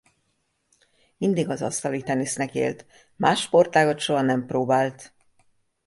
Mindig 1.17 1.49
az 1.49 1.61
asztalitenisznek 1.61 2.55
élt 2.55 2.85
más 3.15 3.41
sportágat 3.41 3.99
soha 3.99 4.21
nem 4.21 4.45
próbált. 4.45 5.13